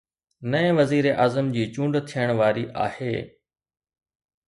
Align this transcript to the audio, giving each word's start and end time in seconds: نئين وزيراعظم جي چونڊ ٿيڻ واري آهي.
نئين 0.53 0.71
وزيراعظم 0.79 1.51
جي 1.59 1.67
چونڊ 1.77 2.01
ٿيڻ 2.09 2.35
واري 2.43 2.67
آهي. 2.89 3.15